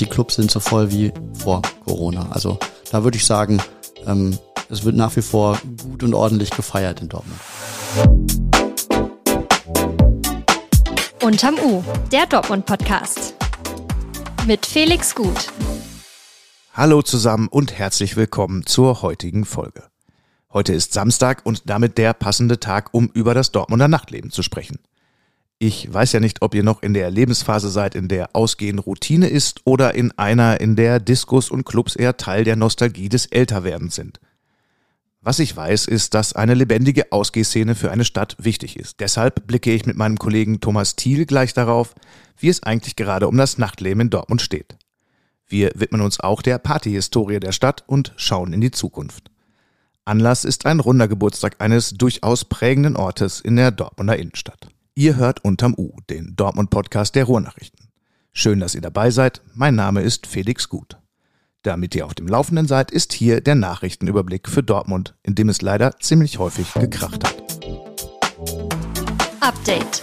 [0.00, 2.30] die Clubs sind so voll wie vor Corona.
[2.30, 2.58] Also
[2.90, 3.60] da würde ich sagen,
[4.06, 4.38] ähm,
[4.70, 7.38] es wird nach wie vor gut und ordentlich gefeiert in Dortmund.
[11.22, 13.34] Unterm U, der Dortmund-Podcast.
[14.46, 15.52] Mit Felix Gut.
[16.72, 19.84] Hallo zusammen und herzlich willkommen zur heutigen Folge.
[20.52, 24.78] Heute ist Samstag und damit der passende Tag, um über das Dortmunder Nachtleben zu sprechen.
[25.62, 29.28] Ich weiß ja nicht, ob ihr noch in der Lebensphase seid, in der Ausgehen Routine
[29.28, 33.94] ist oder in einer, in der Diskos und Clubs eher Teil der Nostalgie des Älterwerdens
[33.94, 34.20] sind.
[35.20, 39.00] Was ich weiß, ist, dass eine lebendige Ausgehszene für eine Stadt wichtig ist.
[39.00, 41.94] Deshalb blicke ich mit meinem Kollegen Thomas Thiel gleich darauf,
[42.38, 44.78] wie es eigentlich gerade um das Nachtleben in Dortmund steht.
[45.46, 49.30] Wir widmen uns auch der Partyhistorie der Stadt und schauen in die Zukunft.
[50.06, 54.70] Anlass ist ein runder Geburtstag eines durchaus prägenden Ortes in der Dortmunder Innenstadt.
[55.00, 57.88] Ihr hört unterm U, den Dortmund-Podcast der Ruhrnachrichten.
[58.34, 59.40] Schön, dass ihr dabei seid.
[59.54, 60.98] Mein Name ist Felix Gut.
[61.62, 65.62] Damit ihr auf dem Laufenden seid, ist hier der Nachrichtenüberblick für Dortmund, in dem es
[65.62, 67.42] leider ziemlich häufig gekracht hat.
[69.40, 70.02] Update.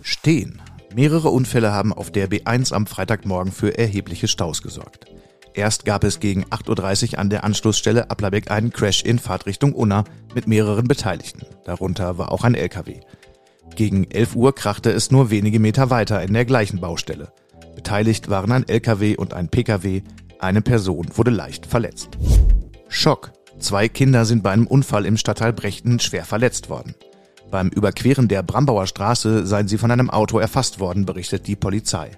[0.00, 0.62] Stehen.
[0.94, 5.06] Mehrere Unfälle haben auf der B1 am Freitagmorgen für erhebliche Staus gesorgt.
[5.54, 10.04] Erst gab es gegen 8.30 Uhr an der Anschlussstelle Applerbeck einen Crash in Fahrtrichtung Unna
[10.34, 11.42] mit mehreren Beteiligten.
[11.64, 13.00] Darunter war auch ein LKW.
[13.76, 17.32] Gegen 11 Uhr krachte es nur wenige Meter weiter in der gleichen Baustelle.
[17.74, 20.02] Beteiligt waren ein LKW und ein PKW.
[20.38, 22.18] Eine Person wurde leicht verletzt.
[22.88, 23.32] Schock.
[23.58, 26.94] Zwei Kinder sind bei einem Unfall im Stadtteil Brechten schwer verletzt worden.
[27.50, 32.10] Beim Überqueren der Brambauer Straße seien sie von einem Auto erfasst worden, berichtet die Polizei.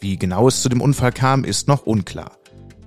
[0.00, 2.39] Wie genau es zu dem Unfall kam, ist noch unklar.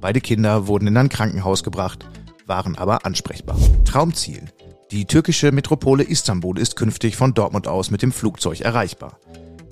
[0.03, 2.05] Beide Kinder wurden in ein Krankenhaus gebracht,
[2.45, 3.55] waren aber ansprechbar.
[3.85, 4.49] Traumziel.
[4.91, 9.17] Die türkische Metropole Istanbul ist künftig von Dortmund aus mit dem Flugzeug erreichbar.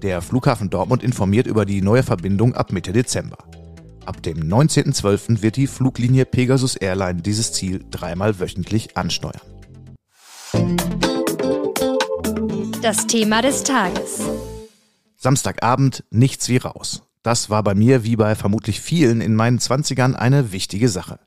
[0.01, 3.39] Der Flughafen Dortmund informiert über die neue Verbindung ab Mitte Dezember.
[4.05, 5.41] Ab dem 19.12.
[5.41, 9.41] wird die Fluglinie Pegasus Airline dieses Ziel dreimal wöchentlich ansteuern.
[12.81, 14.21] Das Thema des Tages.
[15.17, 17.03] Samstagabend nichts wie raus.
[17.23, 21.19] Das war bei mir wie bei vermutlich vielen in meinen Zwanzigern eine wichtige Sache.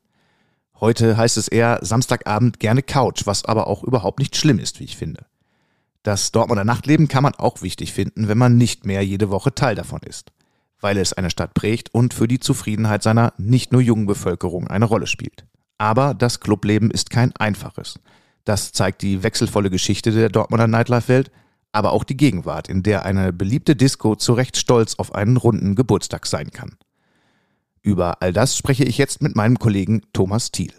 [0.80, 4.84] Heute heißt es eher Samstagabend gerne Couch, was aber auch überhaupt nicht schlimm ist, wie
[4.84, 5.26] ich finde.
[6.02, 9.74] Das Dortmunder Nachtleben kann man auch wichtig finden, wenn man nicht mehr jede Woche Teil
[9.74, 10.32] davon ist,
[10.80, 14.84] weil es eine Stadt prägt und für die Zufriedenheit seiner nicht nur jungen Bevölkerung eine
[14.84, 15.46] Rolle spielt.
[15.78, 18.00] Aber das Clubleben ist kein einfaches.
[18.44, 21.30] Das zeigt die wechselvolle Geschichte der Dortmunder Nightlife-Welt
[21.74, 25.74] aber auch die Gegenwart, in der eine beliebte Disco zu Recht stolz auf einen runden
[25.74, 26.76] Geburtstag sein kann.
[27.82, 30.72] Über all das spreche ich jetzt mit meinem Kollegen Thomas Thiel.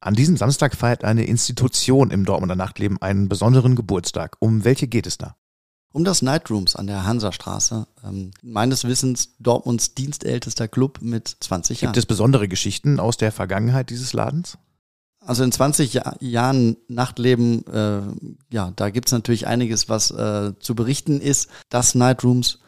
[0.00, 4.36] An diesem Samstag feiert eine Institution im Dortmunder Nachtleben einen besonderen Geburtstag.
[4.40, 5.36] Um welche geht es da?
[5.92, 7.86] Um das Nightrooms an der Hansastraße.
[8.04, 11.92] Ähm, meines Wissens Dortmunds dienstältester Club mit 20 Jahren.
[11.92, 14.58] Gibt es besondere Geschichten aus der Vergangenheit dieses Ladens?
[15.28, 18.00] Also in 20 Jahr, Jahren Nachtleben, äh,
[18.50, 21.50] ja, da gibt's natürlich einiges, was äh, zu berichten ist.
[21.68, 22.60] Das Nightrooms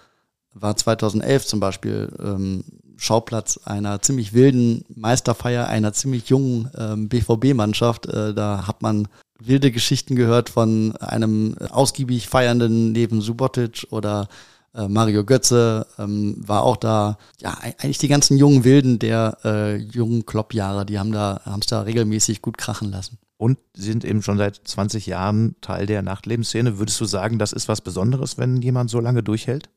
[0.53, 2.65] war 2011 zum Beispiel ähm,
[2.99, 8.05] Schauplatz einer ziemlich wilden Meisterfeier einer ziemlich jungen ähm, BVB-Mannschaft.
[8.05, 14.29] Äh, da hat man wilde Geschichten gehört von einem ausgiebig feiernden neben Subotic oder
[14.75, 17.19] äh, Mario Götze ähm, war auch da.
[17.41, 21.67] Ja, eigentlich die ganzen jungen Wilden der äh, jungen Kloppjahre, die haben da, haben es
[21.67, 23.19] da regelmäßig gut krachen lassen.
[23.37, 26.79] Und sind eben schon seit 20 Jahren Teil der Nachtlebensszene.
[26.79, 29.71] Würdest du sagen, das ist was Besonderes, wenn jemand so lange durchhält?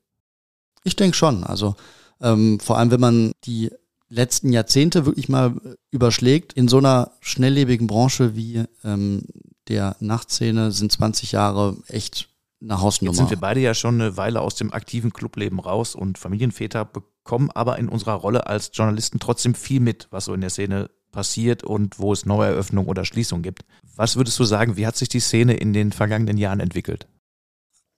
[0.84, 1.46] Ich denke schon.
[1.46, 1.76] Also
[2.22, 3.72] ähm, vor allem, wenn man die
[4.10, 5.56] letzten Jahrzehnte wirklich mal
[5.92, 9.24] überschlägt, in so einer schnelllebigen Branche wie ähm,
[9.70, 12.30] der Nachtszene sind 20 Jahre echt
[12.64, 13.12] eine Hausnummer.
[13.12, 16.86] Jetzt sind wir beide ja schon eine Weile aus dem aktiven Clubleben raus und Familienväter
[16.86, 20.90] bekommen aber in unserer Rolle als Journalisten trotzdem viel mit, was so in der Szene
[21.12, 23.64] passiert und wo es Neueröffnungen oder Schließungen gibt.
[23.96, 27.08] Was würdest du sagen, wie hat sich die Szene in den vergangenen Jahren entwickelt?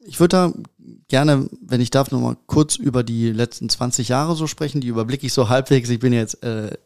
[0.07, 0.53] Ich würde da
[1.07, 4.81] gerne, wenn ich darf, nochmal kurz über die letzten 20 Jahre so sprechen.
[4.81, 5.89] Die überblicke ich so halbwegs.
[5.89, 6.77] Ich bin jetzt äh,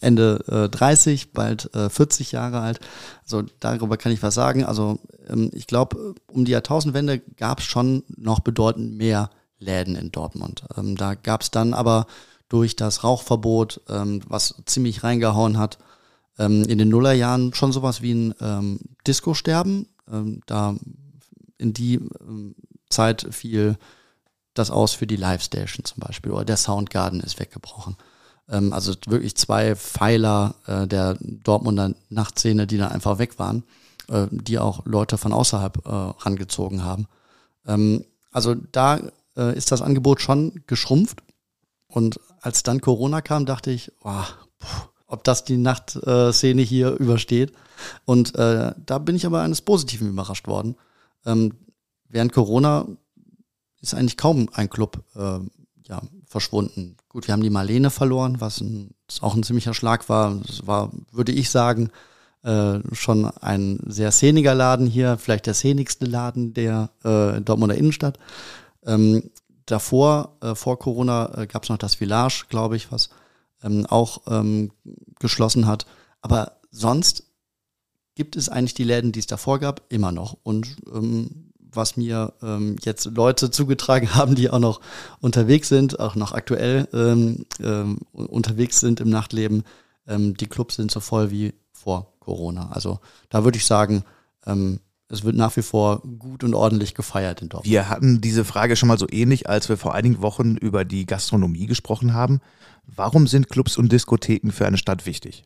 [0.00, 2.80] Ende äh, 30, bald äh, 40 Jahre alt.
[3.22, 4.64] Also darüber kann ich was sagen.
[4.64, 4.98] Also
[5.28, 10.64] ähm, ich glaube, um die Jahrtausendwende gab es schon noch bedeutend mehr Läden in Dortmund.
[10.76, 12.06] Ähm, da gab es dann aber
[12.48, 15.78] durch das Rauchverbot, ähm, was ziemlich reingehauen hat,
[16.38, 19.86] ähm, in den Nullerjahren schon sowas wie ein ähm, Disco-Sterben.
[20.10, 20.74] Ähm, da
[21.60, 22.54] in die ähm,
[22.88, 23.76] Zeit fiel
[24.54, 27.96] das aus für die Live Station zum Beispiel oder der Soundgarden ist weggebrochen.
[28.48, 33.64] Ähm, also wirklich zwei Pfeiler äh, der Dortmunder Nachtszene, die da einfach weg waren,
[34.08, 37.06] äh, die auch Leute von außerhalb äh, rangezogen haben.
[37.66, 39.00] Ähm, also da
[39.36, 41.22] ist das Angebot schon geschrumpft.
[41.86, 44.24] Und als dann Corona kam, dachte ich, oh,
[45.06, 47.52] ob das die Nachtszene hier übersteht.
[48.04, 50.76] Und da bin ich aber eines Positiven überrascht worden.
[51.26, 51.52] Ähm,
[52.08, 52.86] während Corona
[53.80, 55.38] ist eigentlich kaum ein Club äh,
[55.88, 56.96] ja, verschwunden.
[57.08, 60.36] Gut, wir haben die Marlene verloren, was ein, auch ein ziemlicher Schlag war.
[60.46, 61.90] Das war, würde ich sagen,
[62.42, 68.18] äh, schon ein sehr szeniger Laden hier, vielleicht der szenigste Laden der äh, Dortmunder Innenstadt.
[68.86, 69.30] Ähm,
[69.66, 73.10] davor, äh, vor Corona, äh, gab es noch das Village, glaube ich, was
[73.62, 74.72] ähm, auch ähm,
[75.18, 75.86] geschlossen hat.
[76.22, 77.29] Aber sonst
[78.14, 80.36] gibt es eigentlich die Läden, die es davor gab, immer noch.
[80.42, 84.80] Und ähm, was mir ähm, jetzt Leute zugetragen haben, die auch noch
[85.20, 89.64] unterwegs sind, auch noch aktuell ähm, ähm, unterwegs sind im Nachtleben,
[90.06, 92.70] ähm, die Clubs sind so voll wie vor Corona.
[92.72, 94.04] Also da würde ich sagen,
[94.46, 97.70] ähm, es wird nach wie vor gut und ordentlich gefeiert in Dortmund.
[97.70, 101.04] Wir hatten diese Frage schon mal so ähnlich, als wir vor einigen Wochen über die
[101.04, 102.40] Gastronomie gesprochen haben.
[102.86, 105.42] Warum sind Clubs und Diskotheken für eine Stadt wichtig?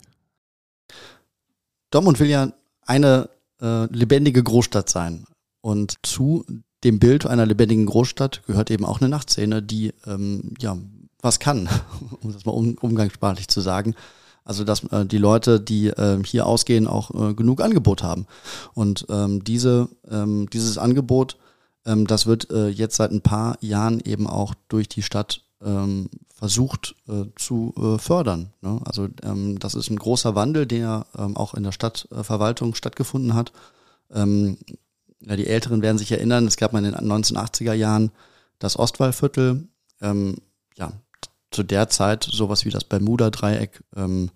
[1.94, 2.52] Dortmund will ja
[2.82, 3.28] eine
[3.62, 5.26] äh, lebendige Großstadt sein.
[5.60, 6.44] Und zu
[6.82, 10.76] dem Bild einer lebendigen Großstadt gehört eben auch eine Nachtszene, die ähm, ja
[11.20, 11.68] was kann,
[12.20, 13.94] um das mal um, umgangssprachlich zu sagen.
[14.44, 18.26] Also dass äh, die Leute, die äh, hier ausgehen, auch äh, genug Angebot haben.
[18.74, 21.38] Und ähm, diese, ähm, dieses Angebot,
[21.86, 26.08] ähm, das wird äh, jetzt seit ein paar Jahren eben auch durch die Stadt ähm,
[26.34, 28.52] versucht äh, zu äh, fördern.
[28.60, 28.80] Ne?
[28.84, 33.52] Also ähm, das ist ein großer Wandel, der ähm, auch in der Stadtverwaltung stattgefunden hat.
[34.12, 34.58] Ähm,
[35.20, 38.10] ja, die Älteren werden sich erinnern, es gab mal in den 1980er Jahren
[38.58, 39.68] das Ostwallviertel.
[40.02, 40.36] Ähm,
[40.76, 40.92] ja,
[41.50, 44.30] zu der Zeit sowas wie das Bermuda-Dreieck ähm,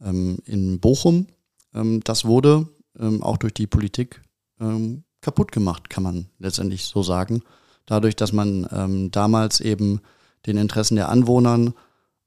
[0.00, 1.26] in Bochum.
[1.72, 2.68] Das wurde
[3.20, 4.22] auch durch die Politik
[5.22, 7.42] kaputt gemacht, kann man letztendlich so sagen.
[7.86, 10.02] Dadurch, dass man damals eben
[10.46, 11.74] den Interessen der Anwohnern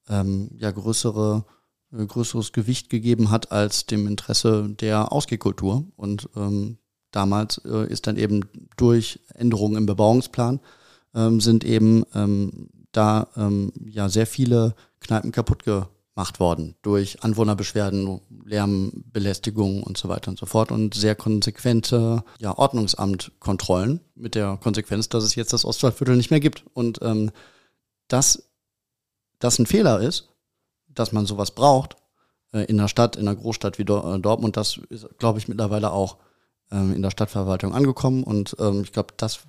[0.10, 1.46] ähm, ja größere
[1.94, 5.86] äh, größeres Gewicht gegeben hat als dem Interesse der Ausgehkultur.
[5.96, 6.78] Und ähm,
[7.12, 8.42] damals äh, ist dann eben
[8.78, 10.60] durch Änderungen im Bebauungsplan
[11.14, 18.22] ähm, sind eben ähm, da ähm, ja sehr viele Kneipen kaputt gemacht worden durch Anwohnerbeschwerden,
[18.46, 25.10] Lärmbelästigung und so weiter und so fort und sehr konsequente ja, Ordnungsamtkontrollen mit der Konsequenz,
[25.10, 26.64] dass es jetzt das Ostwaldviertel nicht mehr gibt.
[26.74, 27.32] Und ähm,
[28.12, 28.50] dass
[29.40, 30.30] das ein Fehler ist,
[30.88, 31.96] dass man sowas braucht
[32.54, 35.48] äh, in einer Stadt, in einer Großstadt wie Dor äh, Dortmund, das ist, glaube ich,
[35.48, 36.18] mittlerweile auch
[36.72, 39.42] ähm, in der Stadtverwaltung angekommen und ähm, ich glaube, das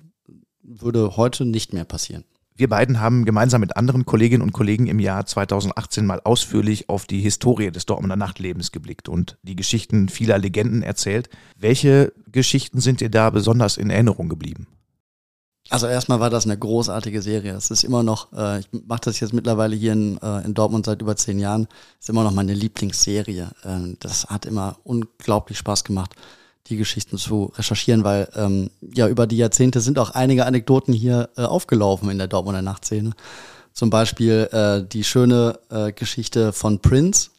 [0.61, 2.23] würde heute nicht mehr passieren.
[2.55, 7.07] Wir beiden haben gemeinsam mit anderen Kolleginnen und Kollegen im Jahr 2018 mal ausführlich auf
[7.07, 11.29] die Historie des Dortmunder Nachtlebens geblickt und die Geschichten vieler Legenden erzählt.
[11.57, 14.67] Welche Geschichten sind dir da besonders in Erinnerung geblieben?
[15.69, 17.53] Also erstmal war das eine großartige Serie.
[17.53, 20.85] Es ist immer noch, äh, ich mache das jetzt mittlerweile hier in, äh, in Dortmund
[20.85, 21.67] seit über zehn Jahren,
[21.99, 23.49] ist immer noch meine Lieblingsserie.
[23.63, 26.15] Äh, das hat immer unglaublich Spaß gemacht
[26.67, 31.29] die Geschichten zu recherchieren, weil ähm, ja über die Jahrzehnte sind auch einige Anekdoten hier
[31.35, 33.11] äh, aufgelaufen in der Dortmunder Nachtszene.
[33.73, 37.31] Zum Beispiel äh, die schöne äh, Geschichte von Prince,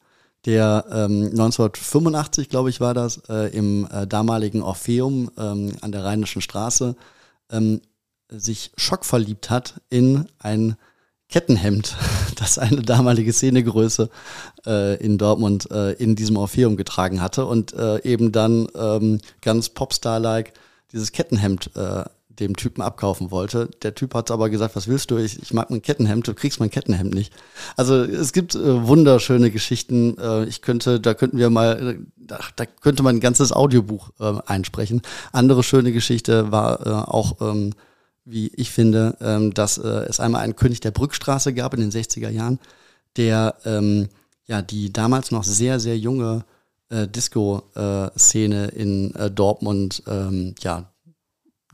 [0.44, 6.04] der ähm, 1985, glaube ich, war das, äh, im äh, damaligen Orpheum ähm, an der
[6.04, 6.96] Rheinischen Straße
[7.50, 7.80] ähm,
[8.28, 10.76] sich schockverliebt hat in ein
[11.28, 11.96] Kettenhemd,
[12.36, 14.10] das eine damalige Szenegröße
[14.66, 19.68] äh, in Dortmund äh, in diesem Orpheum getragen hatte und äh, eben dann ähm, ganz
[19.70, 20.52] Popstar-like
[20.92, 23.68] dieses Kettenhemd äh, dem Typen abkaufen wollte.
[23.82, 25.18] Der Typ hat aber gesagt, was willst du?
[25.18, 27.32] Ich, ich mag mein Kettenhemd, du kriegst mein Kettenhemd nicht.
[27.76, 30.18] Also es gibt äh, wunderschöne Geschichten.
[30.18, 34.34] Äh, ich könnte, da könnten wir mal, da, da könnte man ein ganzes Audiobuch äh,
[34.46, 35.02] einsprechen.
[35.32, 37.72] Andere schöne Geschichte war äh, auch ähm,
[38.24, 41.90] wie ich finde, ähm, dass äh, es einmal einen König der Brückstraße gab in den
[41.90, 42.58] 60er Jahren,
[43.16, 44.08] der ähm,
[44.46, 46.44] ja die damals noch sehr, sehr junge
[46.88, 50.90] äh, Disco-Szene äh, in Dortmund ähm, ja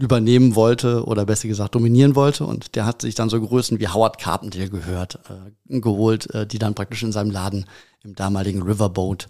[0.00, 2.44] übernehmen wollte oder besser gesagt dominieren wollte.
[2.44, 6.58] Und der hat sich dann so Größen wie Howard Carpenter gehört, äh, geholt, äh, die
[6.58, 7.66] dann praktisch in seinem Laden
[8.02, 9.28] im damaligen Riverboat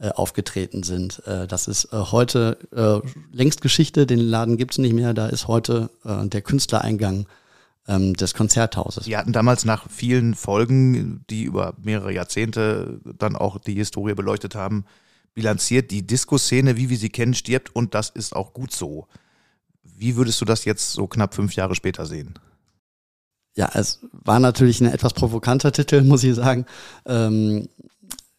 [0.00, 1.26] äh, aufgetreten sind.
[1.26, 5.48] Äh, das ist äh, heute äh, längst Geschichte, den Laden gibt's nicht mehr, da ist
[5.48, 7.26] heute äh, der Künstlereingang
[7.88, 9.06] ähm, des Konzerthauses.
[9.06, 14.54] Sie hatten damals nach vielen Folgen, die über mehrere Jahrzehnte dann auch die Historie beleuchtet
[14.54, 14.84] haben,
[15.34, 19.08] bilanziert, die Disco-Szene, wie wir sie kennen, stirbt und das ist auch gut so.
[19.82, 22.38] Wie würdest du das jetzt so knapp fünf Jahre später sehen?
[23.56, 26.66] Ja, es war natürlich ein etwas provokanter Titel, muss ich sagen.
[27.06, 27.68] Ähm,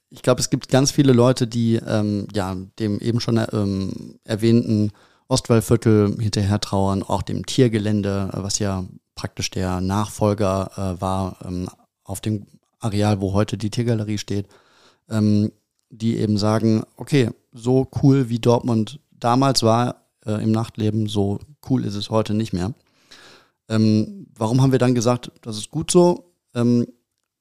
[0.10, 4.92] ich glaube, es gibt ganz viele Leute, die ähm, ja dem eben schon ähm, erwähnten
[5.28, 8.86] Ostwallviertel hinterher trauern, auch dem Tiergelände, was ja
[9.16, 11.68] praktisch der Nachfolger äh, war, ähm,
[12.04, 12.48] auf dem
[12.80, 14.48] Areal, wo heute die Tiergalerie steht,
[15.10, 15.51] ähm,
[15.89, 21.39] die eben sagen, okay, so cool wie Dortmund damals war äh, im Nachtleben, so
[21.70, 22.74] cool ist es heute nicht mehr.
[23.68, 26.32] Ähm, warum haben wir dann gesagt, das ist gut so?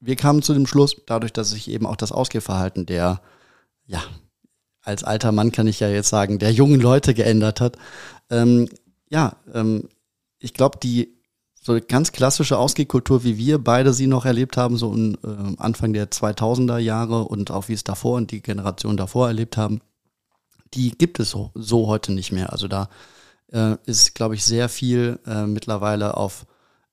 [0.01, 3.21] Wir kamen zu dem Schluss, dadurch, dass sich eben auch das Ausgehverhalten der,
[3.87, 4.03] ja,
[4.83, 7.77] als alter Mann kann ich ja jetzt sagen, der jungen Leute geändert hat.
[8.31, 8.69] Ähm,
[9.11, 9.89] ja, ähm,
[10.39, 11.19] ich glaube, die
[11.61, 15.93] so ganz klassische Ausgehkultur, wie wir beide sie noch erlebt haben, so in, äh, Anfang
[15.93, 19.81] der 2000er Jahre und auch wie es davor und die Generation davor erlebt haben,
[20.75, 22.53] die gibt es so, so heute nicht mehr.
[22.53, 22.89] Also da
[23.53, 26.47] äh, ist, glaube ich, sehr viel äh, mittlerweile auf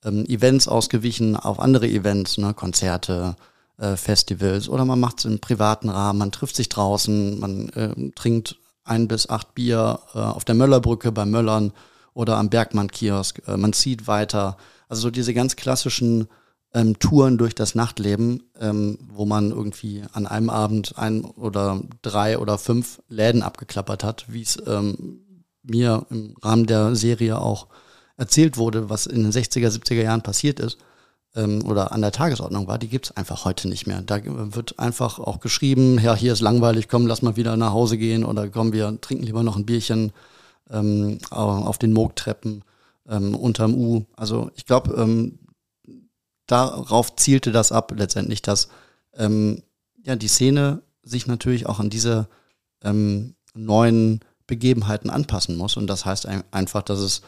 [0.05, 3.35] ähm, Events ausgewichen, auf andere Events, ne, Konzerte,
[3.77, 8.11] äh, Festivals oder man macht es im privaten Rahmen, man trifft sich draußen, man äh,
[8.15, 11.73] trinkt ein bis acht Bier äh, auf der Möllerbrücke bei Möllern
[12.13, 13.41] oder am Bergmann-Kiosk.
[13.47, 14.57] Äh, man zieht weiter.
[14.87, 16.27] Also so diese ganz klassischen
[16.73, 22.37] ähm, Touren durch das Nachtleben, ähm, wo man irgendwie an einem Abend ein oder drei
[22.37, 25.21] oder fünf Läden abgeklappert hat, wie es ähm,
[25.63, 27.67] mir im Rahmen der Serie auch
[28.17, 30.77] erzählt wurde, was in den 60er, 70er Jahren passiert ist
[31.35, 34.01] ähm, oder an der Tagesordnung war, die gibt's einfach heute nicht mehr.
[34.01, 37.97] Da wird einfach auch geschrieben, ja, hier ist langweilig, komm, lass mal wieder nach Hause
[37.97, 40.11] gehen oder komm, wir trinken lieber noch ein Bierchen
[40.69, 42.63] ähm, auf den Moogtreppen
[43.07, 44.05] ähm, unterm U.
[44.15, 45.39] Also ich glaube, ähm,
[46.47, 48.69] darauf zielte das ab letztendlich, dass
[49.15, 49.61] ähm,
[50.03, 52.27] ja die Szene sich natürlich auch an diese
[52.83, 55.77] ähm, neuen Begebenheiten anpassen muss.
[55.77, 57.21] Und das heißt ein, einfach, dass es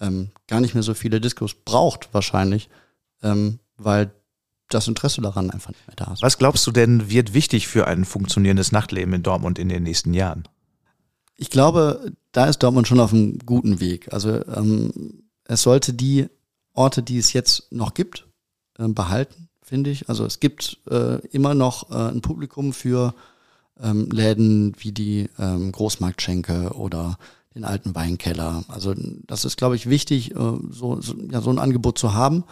[0.00, 2.68] ähm, gar nicht mehr so viele Diskos braucht, wahrscheinlich,
[3.22, 4.10] ähm, weil
[4.68, 6.22] das Interesse daran einfach nicht mehr da ist.
[6.22, 10.14] Was glaubst du denn, wird wichtig für ein funktionierendes Nachtleben in Dortmund in den nächsten
[10.14, 10.44] Jahren?
[11.36, 14.12] Ich glaube, da ist Dortmund schon auf einem guten Weg.
[14.12, 16.28] Also ähm, es sollte die
[16.72, 18.26] Orte, die es jetzt noch gibt,
[18.78, 20.08] äh, behalten, finde ich.
[20.08, 23.14] Also es gibt äh, immer noch äh, ein Publikum für
[23.82, 27.18] ähm, Läden wie die ähm, Großmarktschenke oder
[27.54, 28.64] den alten Weinkeller.
[28.68, 28.94] Also
[29.26, 32.44] das ist, glaube ich, wichtig, äh, so, so, ja, so ein Angebot zu haben.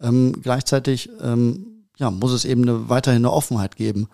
[0.00, 4.08] Ähm, gleichzeitig ähm, ja, muss es eben eine, weiterhin eine Offenheit geben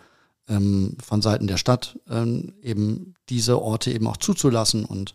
[0.49, 5.15] ähm, von Seiten der Stadt, ähm, eben diese Orte eben auch zuzulassen und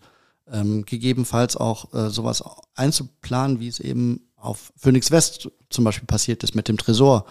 [0.51, 2.43] ähm, gegebenenfalls auch äh, sowas
[2.75, 7.25] einzuplanen, wie es eben auf Phoenix West zum Beispiel passiert ist mit dem Tresor,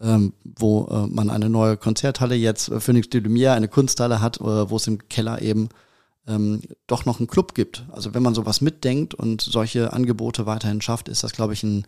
[0.00, 4.40] ähm, wo äh, man eine neue Konzerthalle jetzt, äh, Phoenix de Lumière, eine Kunsthalle hat,
[4.40, 5.70] äh, wo es im Keller eben
[6.30, 7.84] ähm, doch noch einen Club gibt.
[7.90, 11.84] Also wenn man sowas mitdenkt und solche Angebote weiterhin schafft, ist das, glaube ich, ein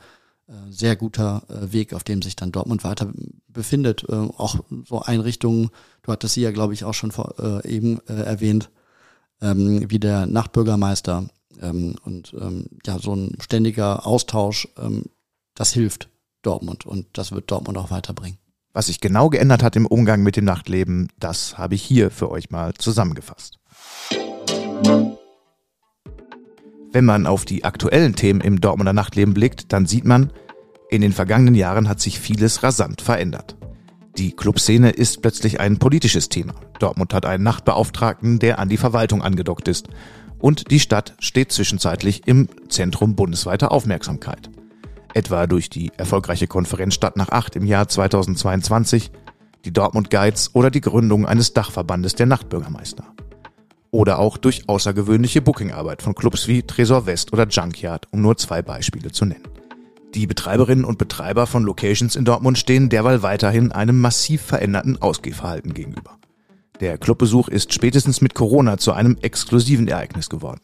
[0.48, 3.12] äh, sehr guter äh, Weg, auf dem sich dann Dortmund weiter
[3.48, 4.04] befindet.
[4.08, 4.56] Äh, auch
[4.86, 5.70] so Einrichtungen,
[6.02, 8.70] du hattest sie ja, glaube ich, auch schon vor, äh, eben äh, erwähnt,
[9.40, 11.28] ähm, wie der Nachtbürgermeister.
[11.60, 15.04] Ähm, und ähm, ja, so ein ständiger Austausch, ähm,
[15.54, 16.08] das hilft
[16.42, 18.38] Dortmund und das wird Dortmund auch weiterbringen.
[18.72, 22.30] Was sich genau geändert hat im Umgang mit dem Nachtleben, das habe ich hier für
[22.30, 23.58] euch mal zusammengefasst.
[26.92, 30.30] Wenn man auf die aktuellen Themen im Dortmunder Nachtleben blickt, dann sieht man,
[30.90, 33.56] in den vergangenen Jahren hat sich vieles rasant verändert.
[34.18, 36.52] Die Clubszene ist plötzlich ein politisches Thema.
[36.78, 39.88] Dortmund hat einen Nachtbeauftragten, der an die Verwaltung angedockt ist.
[40.38, 44.50] Und die Stadt steht zwischenzeitlich im Zentrum bundesweiter Aufmerksamkeit.
[45.14, 49.12] Etwa durch die erfolgreiche Konferenz Stadt nach Acht im Jahr 2022,
[49.64, 53.04] die Dortmund Guides oder die Gründung eines Dachverbandes der Nachtbürgermeister
[53.92, 58.62] oder auch durch außergewöhnliche Bookingarbeit von Clubs wie Tresor West oder Junkyard, um nur zwei
[58.62, 59.46] Beispiele zu nennen.
[60.14, 65.74] Die Betreiberinnen und Betreiber von Locations in Dortmund stehen derweil weiterhin einem massiv veränderten Ausgehverhalten
[65.74, 66.18] gegenüber.
[66.80, 70.60] Der Clubbesuch ist spätestens mit Corona zu einem exklusiven Ereignis geworden.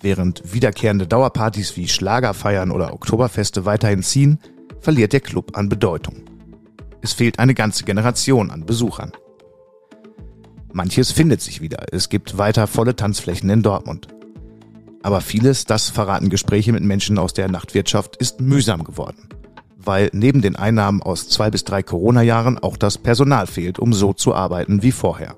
[0.00, 4.38] Während wiederkehrende Dauerpartys wie Schlagerfeiern oder Oktoberfeste weiterhin ziehen,
[4.80, 6.16] verliert der Club an Bedeutung.
[7.02, 9.12] Es fehlt eine ganze Generation an Besuchern.
[10.72, 11.86] Manches findet sich wieder.
[11.92, 14.08] Es gibt weiter volle Tanzflächen in Dortmund.
[15.02, 19.28] Aber vieles, das verraten Gespräche mit Menschen aus der Nachtwirtschaft, ist mühsam geworden.
[19.76, 24.12] Weil neben den Einnahmen aus zwei bis drei Corona-Jahren auch das Personal fehlt, um so
[24.12, 25.36] zu arbeiten wie vorher.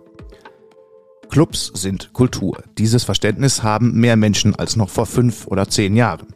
[1.30, 2.64] Clubs sind Kultur.
[2.76, 6.26] Dieses Verständnis haben mehr Menschen als noch vor fünf oder zehn Jahren.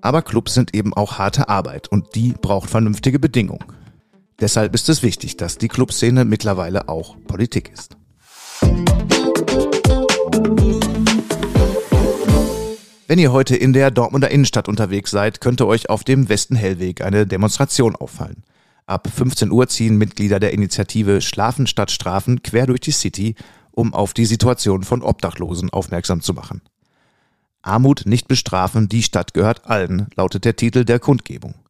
[0.00, 3.64] Aber Clubs sind eben auch harte Arbeit und die braucht vernünftige Bedingungen.
[4.42, 7.96] Deshalb ist es wichtig, dass die Clubszene mittlerweile auch Politik ist.
[13.06, 17.24] Wenn ihr heute in der Dortmunder Innenstadt unterwegs seid, könnte euch auf dem Westen-Hellweg eine
[17.24, 18.42] Demonstration auffallen.
[18.86, 23.36] Ab 15 Uhr ziehen Mitglieder der Initiative Schlafen statt Strafen quer durch die City,
[23.70, 26.62] um auf die Situation von Obdachlosen aufmerksam zu machen.
[27.62, 31.61] Armut nicht bestrafen, die Stadt gehört allen, lautet der Titel der Kundgebung.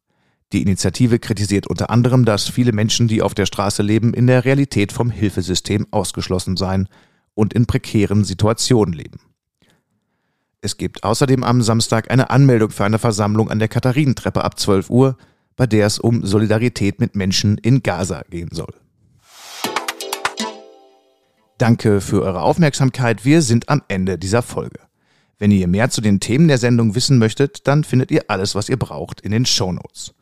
[0.53, 4.45] Die Initiative kritisiert unter anderem, dass viele Menschen, die auf der Straße leben, in der
[4.45, 6.87] Realität vom Hilfesystem ausgeschlossen seien
[7.33, 9.19] und in prekären Situationen leben.
[10.61, 14.91] Es gibt außerdem am Samstag eine Anmeldung für eine Versammlung an der Katharinentreppe ab 12
[14.91, 15.17] Uhr,
[15.55, 18.75] bei der es um Solidarität mit Menschen in Gaza gehen soll.
[21.57, 23.25] Danke für eure Aufmerksamkeit.
[23.25, 24.79] Wir sind am Ende dieser Folge.
[25.39, 28.69] Wenn ihr mehr zu den Themen der Sendung wissen möchtet, dann findet ihr alles, was
[28.69, 30.13] ihr braucht, in den Show Notes.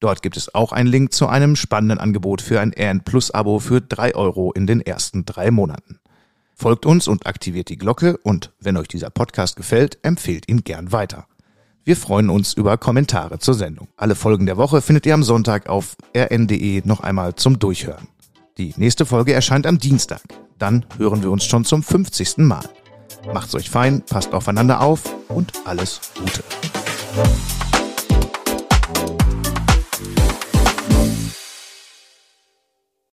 [0.00, 3.58] Dort gibt es auch einen Link zu einem spannenden Angebot für ein RN Plus Abo
[3.58, 6.00] für drei Euro in den ersten drei Monaten.
[6.54, 10.92] Folgt uns und aktiviert die Glocke und wenn euch dieser Podcast gefällt, empfehlt ihn gern
[10.92, 11.26] weiter.
[11.84, 13.88] Wir freuen uns über Kommentare zur Sendung.
[13.96, 18.08] Alle Folgen der Woche findet ihr am Sonntag auf rn.de noch einmal zum Durchhören.
[18.58, 20.22] Die nächste Folge erscheint am Dienstag.
[20.58, 22.38] Dann hören wir uns schon zum 50.
[22.38, 22.64] Mal.
[23.32, 26.42] Macht's euch fein, passt aufeinander auf und alles Gute.